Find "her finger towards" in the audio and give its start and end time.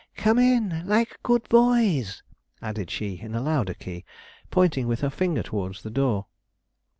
5.01-5.83